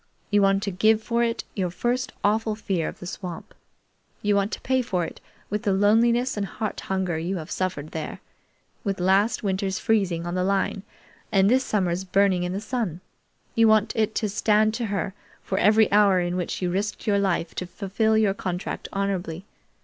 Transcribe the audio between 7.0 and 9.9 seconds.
you have suffered there, with last winter's